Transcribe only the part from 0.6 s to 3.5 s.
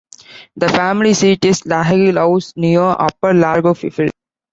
family seat is Lahill House, near Upper